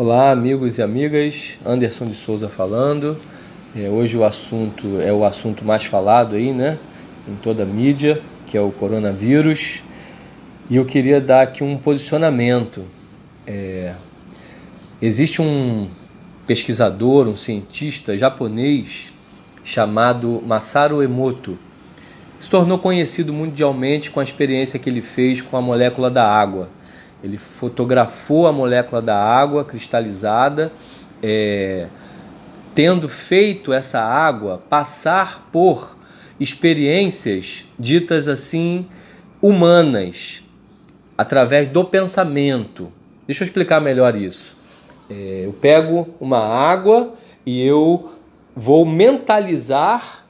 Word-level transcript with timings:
Olá, 0.00 0.30
amigos 0.30 0.78
e 0.78 0.82
amigas. 0.82 1.58
Anderson 1.66 2.06
de 2.06 2.14
Souza 2.14 2.48
falando. 2.48 3.16
É, 3.74 3.88
hoje 3.88 4.16
o 4.16 4.22
assunto 4.22 5.00
é 5.00 5.12
o 5.12 5.24
assunto 5.24 5.64
mais 5.64 5.86
falado 5.86 6.36
aí, 6.36 6.52
né? 6.52 6.78
Em 7.26 7.34
toda 7.34 7.64
a 7.64 7.66
mídia, 7.66 8.22
que 8.46 8.56
é 8.56 8.60
o 8.60 8.70
coronavírus. 8.70 9.82
E 10.70 10.76
eu 10.76 10.84
queria 10.84 11.20
dar 11.20 11.42
aqui 11.42 11.64
um 11.64 11.76
posicionamento. 11.76 12.84
É, 13.44 13.94
existe 15.02 15.42
um 15.42 15.88
pesquisador, 16.46 17.26
um 17.26 17.34
cientista 17.36 18.16
japonês 18.16 19.12
chamado 19.64 20.40
Masaru 20.46 21.02
Emoto. 21.02 21.58
Se 22.38 22.48
tornou 22.48 22.78
conhecido 22.78 23.32
mundialmente 23.32 24.12
com 24.12 24.20
a 24.20 24.22
experiência 24.22 24.78
que 24.78 24.88
ele 24.88 25.02
fez 25.02 25.42
com 25.42 25.56
a 25.56 25.60
molécula 25.60 26.08
da 26.08 26.24
água 26.24 26.68
ele 27.22 27.38
fotografou 27.38 28.46
a 28.46 28.52
molécula 28.52 29.02
da 29.02 29.18
água 29.18 29.64
cristalizada, 29.64 30.72
é, 31.22 31.88
tendo 32.74 33.08
feito 33.08 33.72
essa 33.72 34.00
água 34.00 34.62
passar 34.68 35.48
por 35.50 35.96
experiências 36.38 37.64
ditas 37.78 38.28
assim 38.28 38.86
humanas, 39.42 40.42
através 41.16 41.68
do 41.68 41.84
pensamento. 41.84 42.92
Deixa 43.26 43.42
eu 43.42 43.46
explicar 43.46 43.80
melhor 43.80 44.16
isso. 44.16 44.56
É, 45.10 45.42
eu 45.44 45.52
pego 45.52 46.08
uma 46.20 46.38
água 46.38 47.14
e 47.44 47.66
eu 47.66 48.12
vou 48.54 48.84
mentalizar 48.84 50.26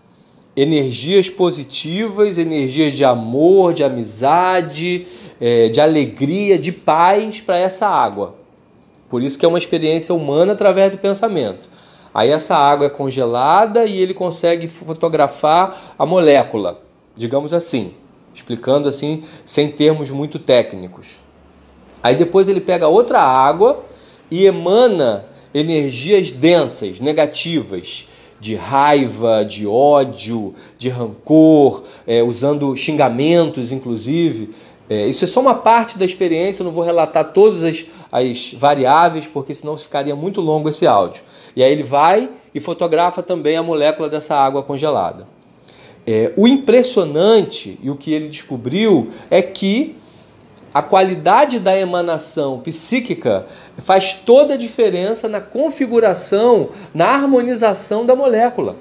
energias 0.57 1.29
positivas, 1.29 2.37
energias 2.37 2.97
de 2.97 3.05
amor, 3.05 3.73
de 3.73 3.85
amizade, 3.85 5.07
é, 5.41 5.69
de 5.69 5.81
alegria, 5.81 6.59
de 6.59 6.73
paz 6.73 7.41
para 7.41 7.57
essa 7.57 7.87
água. 7.87 8.35
Por 9.09 9.23
isso 9.23 9.39
que 9.39 9.45
é 9.45 9.49
uma 9.49 9.59
experiência 9.59 10.15
humana 10.15 10.53
através 10.53 10.91
do 10.91 10.99
pensamento. 10.99 11.69
Aí 12.13 12.31
essa 12.31 12.57
água 12.57 12.87
é 12.87 12.91
congelada 12.91 13.85
e 13.85 14.01
ele 14.01 14.15
consegue 14.15 14.67
fotografar 14.67 15.95
a 15.99 16.05
molécula, 16.05 16.81
digamos 17.17 17.53
assim, 17.53 17.93
explicando 18.35 18.89
assim, 18.89 19.25
sem 19.45 19.71
termos 19.71 20.11
muito 20.11 20.39
técnicos. 20.39 21.21
Aí 22.03 22.17
depois 22.17 22.49
ele 22.49 22.61
pega 22.61 22.89
outra 22.89 23.21
água 23.21 23.85
e 24.31 24.47
emana 24.47 25.27
energias 25.55 26.31
densas, 26.31 27.01
negativas, 27.01 28.09
de 28.41 28.55
raiva, 28.55 29.45
de 29.45 29.67
ódio, 29.67 30.55
de 30.79 30.89
rancor, 30.89 31.85
é, 32.07 32.23
usando 32.23 32.77
xingamentos, 32.77 33.73
inclusive, 33.73 34.55
é, 34.89 35.07
isso 35.07 35.25
é 35.25 35.29
só 35.29 35.41
uma 35.41 35.55
parte 35.55 35.99
da 35.99 36.05
experiência, 36.05 36.63
eu 36.63 36.65
não 36.65 36.73
vou 36.73 36.83
relatar 36.83 37.33
todas 37.33 37.63
as, 37.63 37.85
as 38.11 38.53
variáveis, 38.55 39.27
porque 39.27 39.53
senão 39.53 39.77
ficaria 39.77 40.17
muito 40.17 40.41
longo 40.41 40.69
esse 40.69 40.87
áudio. 40.87 41.23
E 41.55 41.63
aí 41.63 41.71
ele 41.71 41.83
vai 41.83 42.31
e 42.55 42.61
fotografa 42.61 43.23
também 43.23 43.57
a 43.57 43.63
molécula 43.63 44.09
dessa 44.09 44.35
água 44.35 44.63
congelada. 44.63 45.27
É, 46.07 46.33
o 46.37 46.49
impressionante 46.49 47.79
e 47.83 47.91
o 47.91 47.97
que 47.97 48.13
ele 48.13 48.29
descobriu 48.29 49.11
é 49.31 49.43
que 49.43 49.95
a 50.73 50.83
qualidade 50.83 51.59
da 51.59 51.79
emanação 51.79 52.61
psíquica 52.61 53.47
faz 53.79 54.15
toda 54.15 54.55
a 54.55 54.57
diferença 54.57 55.29
na 55.29 55.41
configuração, 55.41 56.71
na 56.95 57.09
harmonização 57.09 58.07
da 58.07 58.17
molécula, 58.17 58.77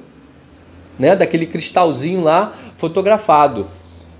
né? 0.97 1.15
daquele 1.15 1.45
cristalzinho 1.45 2.23
lá 2.23 2.53
fotografado. 2.77 3.67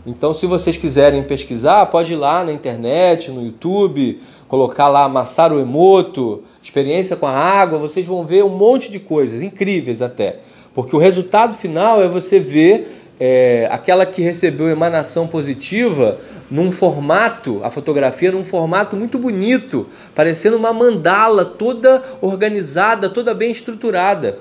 Então, 0.08 0.34
se 0.34 0.46
vocês 0.46 0.78
quiserem 0.78 1.22
pesquisar, 1.22 1.86
pode 1.88 2.14
ir 2.14 2.16
lá 2.16 2.42
na 2.42 2.54
internet, 2.54 3.30
no 3.30 3.44
YouTube, 3.44 4.22
colocar 4.48 4.88
lá 4.88 5.10
Masaru 5.10 5.60
Emoto, 5.60 6.44
experiência 6.64 7.18
com 7.18 7.28
a 7.28 7.32
água, 7.34 7.78
vocês 7.78 8.06
vão 8.06 8.24
ver 8.24 8.42
um 8.46 8.58
monte 8.58 8.90
de 8.90 9.00
coisas, 9.00 9.42
incríveis 9.42 10.02
até. 10.02 10.38
Porque 10.74 10.96
o 10.96 11.00
resultado 11.00 11.56
final 11.56 12.02
é 12.02 12.08
você 12.08 12.40
ver 12.40 12.88
é, 13.20 13.68
aquela 13.70 14.06
que 14.06 14.22
recebeu 14.22 14.70
emanação 14.70 15.28
positiva 15.28 16.18
num 16.50 16.72
formato, 16.72 17.60
a 17.62 17.70
fotografia 17.70 18.32
num 18.32 18.46
formato 18.46 18.96
muito 18.96 19.20
bonito, 19.20 19.88
parecendo 20.16 20.56
uma 20.56 20.72
mandala 20.72 21.44
toda 21.44 22.02
organizada, 22.22 23.10
toda 23.10 23.34
bem 23.34 23.52
estruturada. 23.52 24.40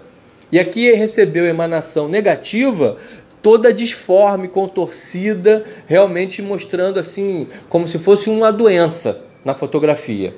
E 0.52 0.60
aqui 0.60 0.92
recebeu 0.92 1.44
emanação 1.44 2.06
negativa 2.06 2.98
toda 3.46 3.72
disforme, 3.72 4.48
contorcida, 4.48 5.64
realmente 5.86 6.42
mostrando 6.42 6.98
assim 6.98 7.46
como 7.68 7.86
se 7.86 7.96
fosse 7.96 8.28
uma 8.28 8.50
doença 8.50 9.22
na 9.44 9.54
fotografia. 9.54 10.34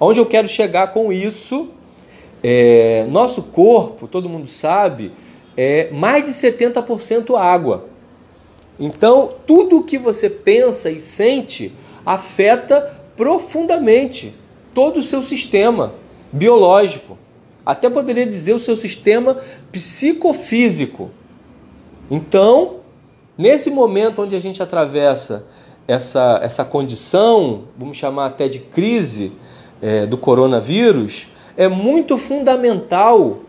Onde 0.00 0.18
eu 0.18 0.24
quero 0.24 0.48
chegar 0.48 0.94
com 0.94 1.12
isso? 1.12 1.68
É, 2.42 3.06
nosso 3.10 3.42
corpo, 3.42 4.08
todo 4.08 4.30
mundo 4.30 4.48
sabe, 4.48 5.12
é 5.54 5.90
mais 5.90 6.24
de 6.24 6.30
70% 6.30 7.38
água. 7.38 7.86
Então, 8.80 9.34
tudo 9.46 9.80
o 9.80 9.84
que 9.84 9.98
você 9.98 10.30
pensa 10.30 10.90
e 10.90 10.98
sente 10.98 11.74
afeta 12.06 12.98
profundamente 13.14 14.32
todo 14.72 15.00
o 15.00 15.02
seu 15.02 15.22
sistema 15.22 15.92
biológico. 16.32 17.18
Até 17.64 17.90
poderia 17.90 18.24
dizer 18.24 18.54
o 18.54 18.58
seu 18.58 18.74
sistema 18.74 19.36
psicofísico. 19.70 21.10
Então, 22.12 22.80
nesse 23.38 23.70
momento 23.70 24.20
onde 24.20 24.36
a 24.36 24.38
gente 24.38 24.62
atravessa 24.62 25.46
essa, 25.88 26.40
essa 26.42 26.62
condição, 26.62 27.62
vamos 27.74 27.96
chamar 27.96 28.26
até 28.26 28.48
de 28.48 28.58
crise 28.58 29.32
é, 29.80 30.04
do 30.04 30.18
coronavírus, 30.18 31.28
é 31.56 31.68
muito 31.68 32.18
fundamental 32.18 33.40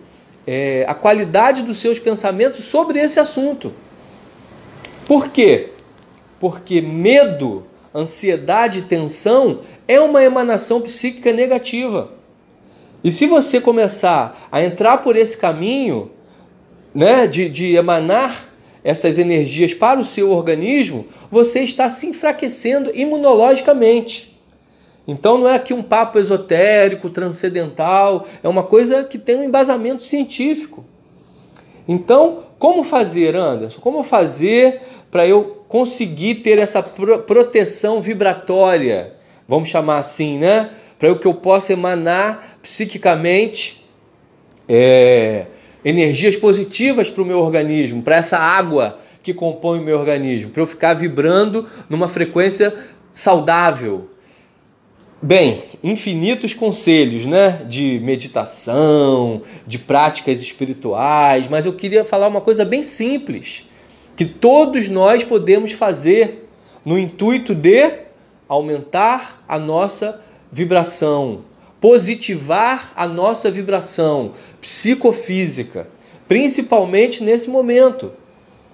é, 0.47 0.85
a 0.87 0.93
qualidade 0.93 1.61
dos 1.61 1.81
seus 1.81 1.99
pensamentos 1.99 2.63
sobre 2.63 3.01
esse 3.01 3.19
assunto. 3.19 3.73
Por 5.05 5.27
quê? 5.27 5.71
Porque 6.39 6.79
medo, 6.79 7.65
ansiedade 7.93 8.83
tensão 8.83 9.59
é 9.85 9.99
uma 9.99 10.23
emanação 10.23 10.79
psíquica 10.79 11.33
negativa. 11.33 12.13
E 13.03 13.11
se 13.11 13.27
você 13.27 13.59
começar 13.59 14.47
a 14.49 14.63
entrar 14.63 14.99
por 14.99 15.17
esse 15.17 15.35
caminho, 15.35 16.09
né, 16.95 17.27
de, 17.27 17.49
de 17.49 17.75
emanar 17.75 18.52
essas 18.83 19.17
energias 19.17 19.73
para 19.73 19.99
o 19.99 20.03
seu 20.03 20.31
organismo, 20.31 21.07
você 21.31 21.61
está 21.61 21.89
se 21.89 22.07
enfraquecendo 22.07 22.91
imunologicamente. 22.93 24.37
Então 25.07 25.37
não 25.37 25.47
é 25.47 25.55
aqui 25.55 25.73
um 25.73 25.83
papo 25.83 26.19
esotérico, 26.19 27.09
transcendental, 27.09 28.27
é 28.41 28.47
uma 28.47 28.63
coisa 28.63 29.03
que 29.03 29.17
tem 29.17 29.35
um 29.35 29.43
embasamento 29.43 30.03
científico. 30.03 30.85
Então, 31.87 32.43
como 32.57 32.83
fazer, 32.83 33.35
Anderson? 33.35 33.81
Como 33.81 34.03
fazer 34.03 34.81
para 35.11 35.27
eu 35.27 35.63
conseguir 35.67 36.35
ter 36.35 36.57
essa 36.57 36.81
proteção 36.81 38.01
vibratória? 38.01 39.13
Vamos 39.47 39.69
chamar 39.69 39.97
assim, 39.97 40.37
né? 40.37 40.71
Para 40.97 41.13
que 41.15 41.27
eu 41.27 41.33
possa 41.33 41.73
emanar 41.73 42.57
psiquicamente 42.61 43.83
é, 44.69 45.47
energias 45.83 46.35
positivas 46.35 47.09
para 47.09 47.21
o 47.21 47.25
meu 47.25 47.39
organismo, 47.39 48.01
para 48.01 48.15
essa 48.15 48.37
água 48.37 48.99
que 49.21 49.33
compõe 49.33 49.79
o 49.79 49.83
meu 49.83 49.97
organismo, 49.99 50.51
para 50.51 50.61
eu 50.61 50.67
ficar 50.67 50.93
vibrando 50.93 51.67
numa 51.89 52.07
frequência 52.07 52.73
saudável. 53.11 54.09
Bem, 55.21 55.63
infinitos 55.81 56.53
conselhos, 56.53 57.25
né, 57.25 57.61
de 57.69 58.01
meditação, 58.03 59.41
de 59.65 59.79
práticas 59.79 60.41
espirituais, 60.41 61.47
mas 61.49 61.65
eu 61.65 61.71
queria 61.71 62.03
falar 62.03 62.27
uma 62.27 62.41
coisa 62.41 62.65
bem 62.65 62.83
simples, 62.83 63.65
que 64.17 64.25
todos 64.25 64.89
nós 64.89 65.23
podemos 65.23 65.71
fazer 65.71 66.49
no 66.83 66.99
intuito 66.99 67.55
de 67.55 67.89
aumentar 68.49 69.41
a 69.47 69.57
nossa 69.57 70.21
vibração, 70.51 71.39
positivar 71.83 72.93
a 72.95 73.05
nossa 73.05 73.51
vibração 73.51 74.31
psicofísica, 74.61 75.85
principalmente 76.29 77.21
nesse 77.21 77.49
momento, 77.49 78.13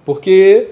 porque 0.06 0.68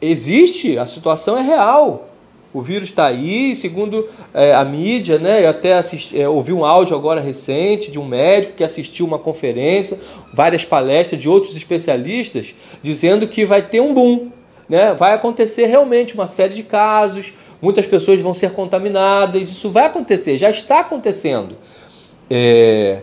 existe, 0.00 0.78
a 0.78 0.86
situação 0.86 1.36
é 1.36 1.42
real. 1.42 2.08
O 2.54 2.62
vírus 2.62 2.88
está 2.88 3.08
aí, 3.08 3.54
segundo 3.54 4.08
é, 4.32 4.54
a 4.54 4.64
mídia, 4.64 5.18
né? 5.18 5.44
Eu 5.44 5.50
até 5.50 5.74
assisti, 5.74 6.18
é, 6.18 6.26
ouvi 6.26 6.54
um 6.54 6.64
áudio 6.64 6.96
agora 6.96 7.20
recente 7.20 7.90
de 7.90 7.98
um 7.98 8.06
médico 8.06 8.54
que 8.54 8.64
assistiu 8.64 9.04
uma 9.04 9.18
conferência, 9.18 10.00
várias 10.32 10.64
palestras 10.64 11.20
de 11.20 11.28
outros 11.28 11.54
especialistas, 11.54 12.54
dizendo 12.82 13.28
que 13.28 13.44
vai 13.44 13.60
ter 13.60 13.82
um 13.82 13.92
boom, 13.92 14.30
né? 14.66 14.94
Vai 14.94 15.12
acontecer 15.12 15.66
realmente 15.66 16.14
uma 16.14 16.26
série 16.26 16.54
de 16.54 16.62
casos, 16.62 17.34
muitas 17.60 17.84
pessoas 17.84 18.22
vão 18.22 18.32
ser 18.32 18.52
contaminadas, 18.52 19.50
isso 19.50 19.68
vai 19.68 19.84
acontecer, 19.84 20.38
já 20.38 20.48
está 20.48 20.80
acontecendo. 20.80 21.56
É, 22.30 23.02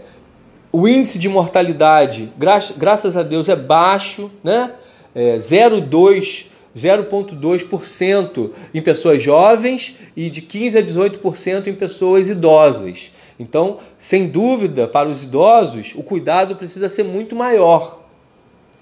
o 0.72 0.88
índice 0.88 1.20
de 1.20 1.30
mortalidade, 1.30 2.32
gra 2.38 2.60
graças 2.78 3.18
a 3.18 3.24
Deus, 3.24 3.50
é 3.50 3.56
baixo, 3.56 4.32
né? 4.44 4.72
É 5.14 5.38
0,2%. 5.38 6.52
0,2% 6.76 8.52
em 8.74 8.82
pessoas 8.82 9.22
jovens 9.22 9.98
e 10.16 10.30
de 10.30 10.42
15 10.42 10.78
a 10.78 10.82
18% 10.82 11.68
em 11.68 11.76
pessoas 11.76 12.30
idosas. 12.30 13.12
Então, 13.40 13.80
sem 13.98 14.28
dúvida, 14.28 14.88
para 14.88 15.10
os 15.10 15.24
idosos, 15.24 15.94
o 15.96 16.04
cuidado 16.04 16.56
precisa 16.56 16.88
ser 16.88 17.04
muito 17.04 17.36
maior. 17.36 18.00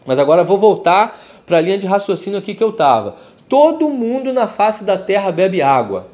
Mas 0.06 0.19
agora 0.19 0.44
vou 0.44 0.57
voltar 0.57 1.19
para 1.45 1.57
a 1.57 1.62
linha 1.62 1.77
de 1.77 1.88
raciocínio 1.88 2.38
aqui 2.38 2.53
que 2.53 2.63
eu 2.63 2.69
estava. 2.69 3.15
Todo 3.47 3.89
mundo 3.89 4.31
na 4.31 4.47
face 4.47 4.83
da 4.83 4.97
terra 4.97 5.31
bebe 5.31 5.62
água, 5.62 6.07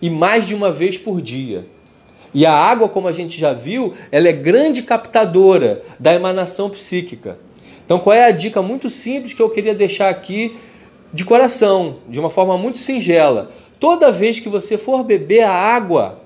e 0.00 0.08
mais 0.08 0.46
de 0.46 0.54
uma 0.54 0.70
vez 0.70 0.96
por 0.96 1.20
dia. 1.20 1.66
E 2.34 2.44
a 2.44 2.52
água, 2.52 2.88
como 2.88 3.08
a 3.08 3.12
gente 3.12 3.38
já 3.38 3.52
viu, 3.52 3.94
ela 4.10 4.28
é 4.28 4.32
grande 4.32 4.82
captadora 4.82 5.82
da 5.98 6.14
emanação 6.14 6.68
psíquica. 6.68 7.38
Então, 7.84 7.98
qual 7.98 8.14
é 8.14 8.24
a 8.24 8.30
dica 8.30 8.60
muito 8.60 8.90
simples 8.90 9.32
que 9.32 9.40
eu 9.40 9.48
queria 9.48 9.74
deixar 9.74 10.08
aqui 10.08 10.56
de 11.12 11.24
coração, 11.24 11.96
de 12.08 12.18
uma 12.18 12.30
forma 12.30 12.58
muito 12.58 12.78
singela? 12.78 13.50
Toda 13.78 14.10
vez 14.10 14.40
que 14.40 14.48
você 14.48 14.76
for 14.76 15.04
beber 15.04 15.42
a 15.42 15.52
água, 15.52 16.20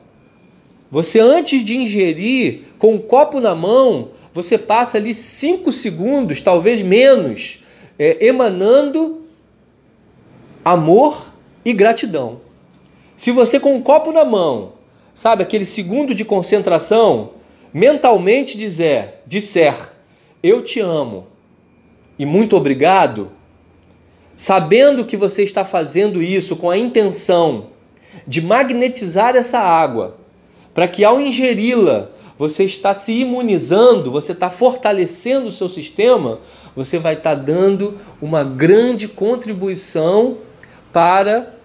você 0.91 1.20
antes 1.20 1.62
de 1.62 1.76
ingerir, 1.76 2.62
com 2.79 2.88
o 2.88 2.94
um 2.94 2.99
copo 2.99 3.41
na 3.41 3.55
mão, 3.55 4.08
você 4.32 4.56
passa 4.56 4.99
ali 4.99 5.14
cinco 5.14 5.70
segundos, 5.70 6.41
talvez 6.41 6.82
menos, 6.82 7.62
é, 7.99 8.26
emanando 8.26 9.20
amor 10.64 11.26
e 11.64 11.73
gratidão. 11.73 12.41
Se 13.17 13.31
você 13.31 13.61
com 13.61 13.75
um 13.75 13.82
copo 13.82 14.12
na 14.12 14.25
mão, 14.25 14.73
sabe, 15.20 15.43
aquele 15.43 15.67
segundo 15.67 16.14
de 16.14 16.25
concentração, 16.25 17.32
mentalmente 17.75 18.56
dizer, 18.56 19.17
disser, 19.26 19.76
eu 20.43 20.62
te 20.62 20.81
amo 20.81 21.26
e 22.19 22.25
muito 22.25 22.56
obrigado, 22.56 23.31
sabendo 24.34 25.05
que 25.05 25.19
você 25.19 25.43
está 25.43 25.62
fazendo 25.62 26.22
isso 26.22 26.56
com 26.56 26.70
a 26.70 26.78
intenção 26.78 27.67
de 28.26 28.40
magnetizar 28.40 29.37
essa 29.37 29.58
água, 29.58 30.17
para 30.72 30.88
que 30.88 31.05
ao 31.05 31.20
ingeri-la 31.20 32.08
você 32.38 32.64
está 32.64 32.94
se 32.94 33.12
imunizando, 33.12 34.11
você 34.11 34.32
está 34.32 34.49
fortalecendo 34.49 35.49
o 35.49 35.52
seu 35.52 35.69
sistema, 35.69 36.38
você 36.75 36.99
vai 36.99 37.12
estar 37.12 37.34
dando 37.34 37.99
uma 38.22 38.43
grande 38.43 39.06
contribuição 39.06 40.38
para 40.90 41.56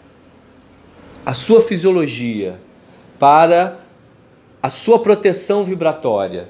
a 1.25 1.33
sua 1.33 1.61
fisiologia, 1.61 2.64
para 3.19 3.79
a 4.61 4.69
sua 4.69 4.99
proteção 4.99 5.63
vibratória, 5.63 6.49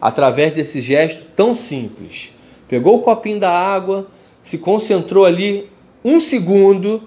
através 0.00 0.52
desse 0.52 0.80
gesto 0.80 1.24
tão 1.36 1.54
simples. 1.54 2.32
Pegou 2.68 2.96
o 2.96 3.02
copinho 3.02 3.38
da 3.38 3.50
água, 3.50 4.08
se 4.42 4.58
concentrou 4.58 5.24
ali 5.24 5.70
um 6.04 6.18
segundo 6.18 7.02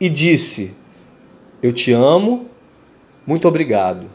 e 0.00 0.08
disse: 0.08 0.74
Eu 1.62 1.72
te 1.72 1.92
amo, 1.92 2.48
muito 3.26 3.46
obrigado. 3.46 4.06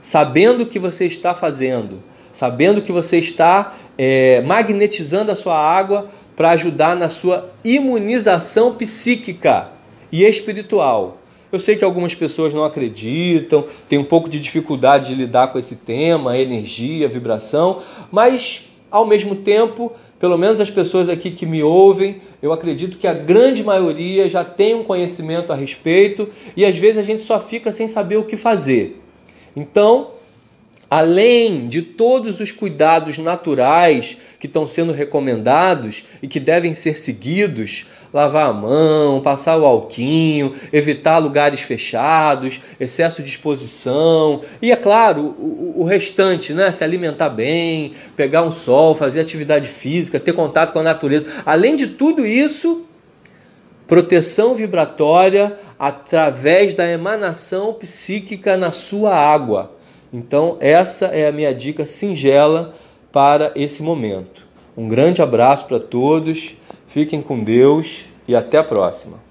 Sabendo 0.00 0.62
o 0.62 0.66
que 0.66 0.78
você 0.78 1.06
está 1.06 1.34
fazendo, 1.34 2.02
sabendo 2.32 2.82
que 2.82 2.92
você 2.92 3.18
está 3.18 3.74
é, 3.96 4.42
magnetizando 4.42 5.32
a 5.32 5.36
sua 5.36 5.58
água 5.58 6.08
para 6.36 6.50
ajudar 6.50 6.94
na 6.94 7.08
sua 7.08 7.50
imunização 7.64 8.74
psíquica 8.74 9.68
e 10.12 10.24
espiritual. 10.24 11.18
Eu 11.54 11.60
sei 11.60 11.76
que 11.76 11.84
algumas 11.84 12.16
pessoas 12.16 12.52
não 12.52 12.64
acreditam, 12.64 13.64
têm 13.88 13.96
um 13.96 14.04
pouco 14.04 14.28
de 14.28 14.40
dificuldade 14.40 15.10
de 15.10 15.14
lidar 15.14 15.52
com 15.52 15.58
esse 15.60 15.76
tema, 15.76 16.36
energia, 16.36 17.06
vibração, 17.06 17.80
mas 18.10 18.64
ao 18.90 19.06
mesmo 19.06 19.36
tempo, 19.36 19.92
pelo 20.18 20.36
menos 20.36 20.60
as 20.60 20.68
pessoas 20.68 21.08
aqui 21.08 21.30
que 21.30 21.46
me 21.46 21.62
ouvem, 21.62 22.20
eu 22.42 22.52
acredito 22.52 22.98
que 22.98 23.06
a 23.06 23.14
grande 23.14 23.62
maioria 23.62 24.28
já 24.28 24.44
tem 24.44 24.74
um 24.74 24.82
conhecimento 24.82 25.52
a 25.52 25.54
respeito 25.54 26.28
e 26.56 26.66
às 26.66 26.76
vezes 26.76 26.98
a 26.98 27.04
gente 27.04 27.22
só 27.22 27.38
fica 27.38 27.70
sem 27.70 27.86
saber 27.86 28.16
o 28.16 28.24
que 28.24 28.36
fazer. 28.36 29.00
Então, 29.54 30.08
além 30.90 31.66
de 31.68 31.82
todos 31.82 32.40
os 32.40 32.52
cuidados 32.52 33.18
naturais 33.18 34.16
que 34.38 34.46
estão 34.46 34.66
sendo 34.66 34.92
recomendados 34.92 36.04
e 36.22 36.28
que 36.28 36.38
devem 36.38 36.74
ser 36.74 36.98
seguidos, 36.98 37.86
lavar 38.12 38.48
a 38.48 38.52
mão, 38.52 39.20
passar 39.20 39.56
o 39.56 39.64
alquinho, 39.64 40.54
evitar 40.72 41.18
lugares 41.18 41.60
fechados, 41.60 42.60
excesso 42.78 43.22
de 43.22 43.28
exposição 43.28 44.42
e 44.62 44.70
é 44.70 44.76
claro, 44.76 45.34
o, 45.38 45.74
o 45.78 45.84
restante, 45.84 46.52
né, 46.52 46.70
se 46.72 46.84
alimentar 46.84 47.30
bem, 47.30 47.94
pegar 48.16 48.42
um 48.42 48.52
sol, 48.52 48.94
fazer 48.94 49.20
atividade 49.20 49.68
física, 49.68 50.20
ter 50.20 50.32
contato 50.32 50.72
com 50.72 50.78
a 50.78 50.82
natureza. 50.82 51.26
Além 51.44 51.74
de 51.74 51.88
tudo 51.88 52.24
isso, 52.24 52.86
proteção 53.86 54.54
vibratória 54.54 55.58
através 55.78 56.74
da 56.74 56.88
emanação 56.88 57.74
psíquica 57.74 58.56
na 58.56 58.70
sua 58.70 59.14
água 59.14 59.73
então, 60.16 60.56
essa 60.60 61.06
é 61.06 61.26
a 61.26 61.32
minha 61.32 61.52
dica 61.52 61.84
singela 61.84 62.72
para 63.10 63.50
esse 63.56 63.82
momento. 63.82 64.46
Um 64.76 64.86
grande 64.86 65.20
abraço 65.20 65.64
para 65.64 65.80
todos, 65.80 66.54
fiquem 66.86 67.20
com 67.20 67.42
Deus 67.42 68.04
e 68.28 68.36
até 68.36 68.58
a 68.58 68.62
próxima. 68.62 69.23